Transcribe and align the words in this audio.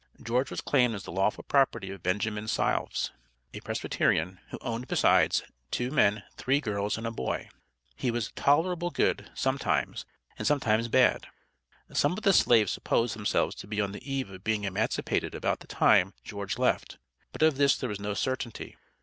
George 0.23 0.49
was 0.49 0.61
claimed 0.61 0.95
as 0.95 1.03
the 1.03 1.11
lawful 1.11 1.43
property 1.43 1.91
of 1.91 2.01
Benjamin 2.01 2.45
Sylves 2.47 3.11
a 3.53 3.59
Presbyterian, 3.59 4.39
who 4.49 4.57
owned 4.61 4.87
besides, 4.87 5.43
two 5.69 5.91
men, 5.91 6.23
three 6.37 6.59
girls, 6.59 6.97
and 6.97 7.05
a 7.05 7.11
boy. 7.11 7.49
He 7.95 8.09
was 8.09 8.31
"tolerable 8.31 8.89
good" 8.89 9.29
sometimes, 9.35 10.07
and 10.39 10.47
sometimes 10.47 10.87
"bad." 10.87 11.27
Some 11.93 12.13
of 12.13 12.23
the 12.23 12.33
slaves 12.33 12.71
supposed 12.71 13.15
themselves 13.15 13.53
to 13.57 13.67
be 13.67 13.79
on 13.79 13.91
the 13.91 14.11
eve 14.11 14.31
of 14.31 14.43
being 14.43 14.63
emancipated 14.63 15.35
about 15.35 15.59
the 15.59 15.67
time 15.67 16.15
George 16.23 16.57
left; 16.57 16.97
but 17.31 17.43
of 17.43 17.57
this 17.57 17.77
there 17.77 17.87
was 17.89 17.99
no 17.99 18.15
certainty. 18.15 18.77